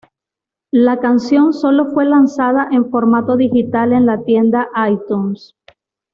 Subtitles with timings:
[0.71, 5.53] La canción solo fue lanzada en formato digital en la tienda iTunes.